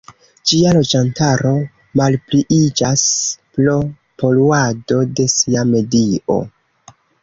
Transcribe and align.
Ĝia 0.51 0.69
loĝantaro 0.77 1.51
malpliiĝas 2.01 3.05
pro 3.61 3.79
poluado 4.25 5.01
de 5.21 5.33
sia 5.39 5.71
medio. 5.79 6.45